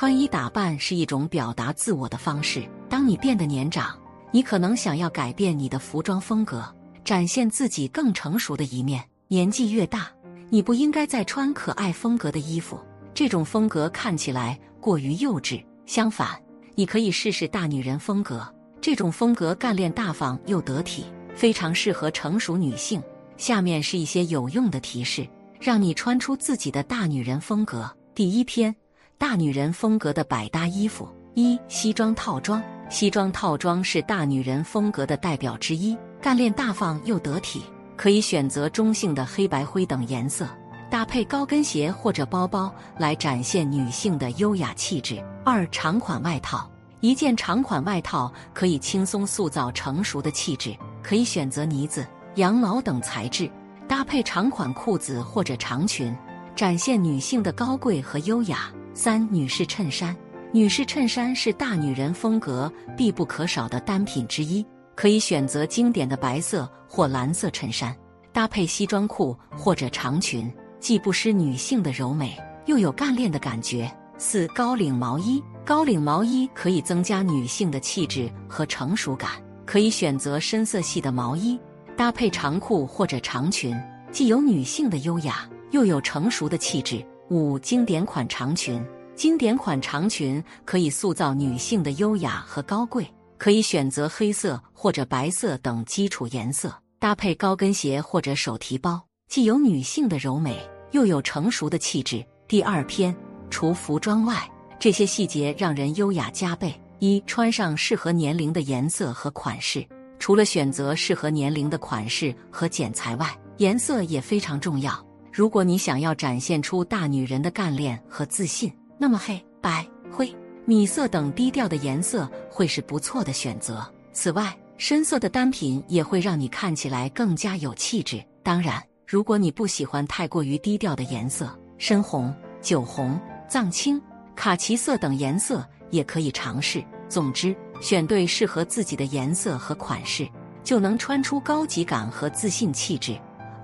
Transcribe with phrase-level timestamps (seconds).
[0.00, 2.66] 穿衣打扮是一种表达自我的方式。
[2.88, 3.94] 当你变得年长，
[4.30, 6.64] 你可能想要改变你的服装风格，
[7.04, 9.04] 展现自己更成熟的一面。
[9.28, 10.10] 年纪越大，
[10.48, 12.80] 你不应该再穿可爱风格的衣服，
[13.12, 15.62] 这种风格看起来过于幼稚。
[15.84, 16.30] 相反，
[16.74, 18.42] 你可以试试大女人风格，
[18.80, 21.04] 这种风格干练大方又得体，
[21.34, 23.02] 非常适合成熟女性。
[23.36, 25.28] 下面是一些有用的提示，
[25.60, 27.94] 让你穿出自己的大女人风格。
[28.14, 28.74] 第一篇。
[29.20, 31.06] 大女人风格的百搭衣服。
[31.34, 37.62] 一西装套装，西装套装是大女人风格的代表之一，干练大方又得体，
[37.98, 40.48] 可以选择中性的黑白灰等颜色，
[40.88, 45.22] 搭配高跟鞋或者包包来展现女性的优雅气质。
[45.44, 46.66] 二长款外套，
[47.00, 53.50] 一件长款外套可以轻松塑造成熟的气质，可以选择呢子、羊毛等材质，
[53.86, 56.16] 搭配长款裤子或者长裙，
[56.56, 58.72] 展现女性的高贵和优雅。
[59.02, 60.14] 三女士衬衫，
[60.52, 64.62] 女士衬衫是大女人风格必不可少的单品之一，
[64.94, 67.96] 可以选择经典的白色或蓝色衬衫，
[68.30, 73.90] 搭配西装裤或者长裙，既不失女性的柔美，又有干练的感觉。
[74.18, 79.30] 四高领毛衣，高领毛衣可以增加女性的气质和成熟感，
[79.64, 81.58] 可以选择深色系的毛衣，
[81.96, 83.74] 搭配长裤或者长裙，
[84.12, 87.02] 既有女性的优雅，又有成熟的气质。
[87.30, 100.58] 五经典款长裙，经典款长裙可以塑造女性的优雅和高贵，可以选择黑色或者白色等基础颜色，搭配高跟鞋或者手提包，既有女性的柔美，
[100.90, 102.20] 又有成熟的气质。
[102.48, 103.14] 第二篇，
[103.48, 104.50] 除服装外，
[104.80, 106.74] 这些细节让人优雅加倍。
[106.98, 109.86] 一穿上适合年龄的颜色和款式，
[110.18, 115.09] 除了选择适合年龄的款式和剪裁外，颜色也非常重要。
[115.32, 123.86] 如果你想要展现出大女人的干练和自信，那么黑白灰米色等低调的颜色会是不错的选择。
[124.12, 128.22] 此外，深色的单品也会让你看起来更加有气质。
[128.42, 133.18] 当然，如果你不喜欢太过于低调的颜色，深红、酒红、
[133.48, 134.00] 藏青、
[134.34, 136.84] 卡其色等颜色也可以尝试。
[137.08, 140.28] 总之，选对适合自己的颜色和款式，
[140.64, 143.16] 就能穿出高级感和自信气质。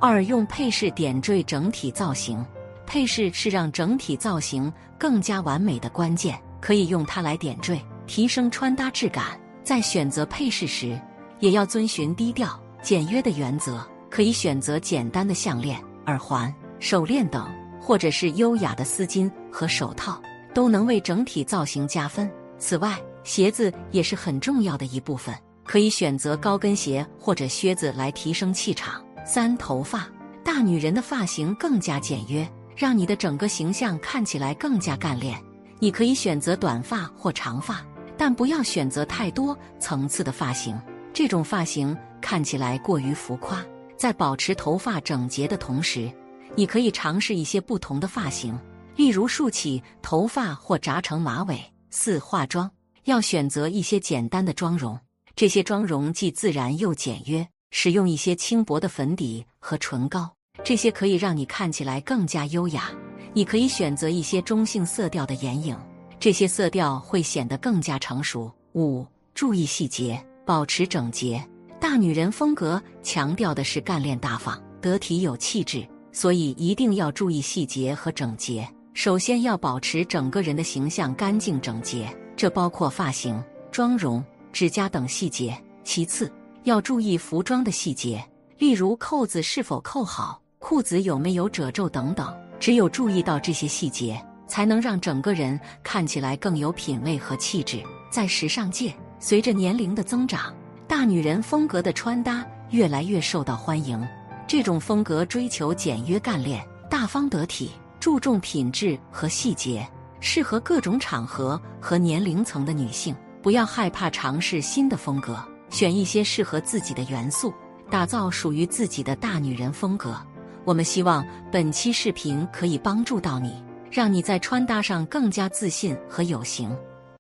[0.09, 2.45] 二用配饰点缀整体造型，
[2.87, 9.39] 配饰是让整体造型更加完美的关键，可以用它来点缀，提升穿搭质感。
[9.65, 10.97] 在选择配饰时，
[11.41, 17.45] 也要遵循低调简约的原则，可以选择简单的项链、耳环、手链等，
[17.81, 20.23] 或者是优雅的丝巾和手套，
[20.55, 22.31] 都能为整体造型加分。
[22.61, 25.35] 此外，鞋子也是很重要的一部分，
[25.65, 29.05] 可以选择高跟鞋或者靴子来提升气场。
[29.29, 30.09] 三头发，
[30.45, 35.37] 大女人的发型更加简约，让你的整个形象看起来更加干练。
[35.81, 37.85] 你可以选择短发或长发，
[38.17, 40.81] 但不要选择太多层次的发型，
[41.13, 43.63] 这种发型看起来过于浮夸。
[43.97, 46.09] 在保持头发整洁的同时，
[46.55, 48.57] 你可以尝试一些不同的发型，
[48.95, 51.61] 例如竖起头发或扎成马尾。
[51.91, 52.71] 四化妆
[53.05, 54.97] 要选择一些简单的妆容，
[55.35, 57.47] 这些妆容既自然又简约。
[57.71, 60.31] 使用一些轻薄的粉底和唇膏，
[60.65, 62.91] 这些可以让你看起来更加优雅。
[63.33, 65.77] 你可以选择一些中性色调的眼影，
[66.19, 68.51] 这些色调会显得更加成熟。
[68.75, 71.47] 五、注意细节，保持整洁。
[71.79, 78.67] 大女人风格强调的是干练大方、得体有气质，所以一定要注意细节和整洁。
[78.95, 85.55] 首先要保持整个人的形象干净整洁，这包括发型、妆容、指甲等细节。
[85.85, 86.33] 其次，
[86.67, 88.21] 要注意服装的细节，
[88.59, 92.37] 例如扣子是否扣好，裤子有没有褶皱等等。
[92.59, 97.81] 只有注意到这些细节，才能让整个人看起来更有品味和气质。
[98.11, 100.53] 在时尚界，随着年龄的增长，
[100.89, 104.05] 大女人风格的穿搭越来越受到欢迎。
[104.49, 107.71] 这种风格追求简约干练、大方得体，
[108.01, 109.89] 注重品质和细节，
[110.19, 113.15] 适合各种场合和年龄层的女性。
[113.41, 115.39] 不要害怕尝试新的风格。
[115.71, 117.53] 选一些适合自己的元素，
[117.91, 120.17] 打造属于自己的大女人风格。
[120.65, 126.77] 我们希望本期视频可以帮助到你，让你在穿搭上更加自信和有型。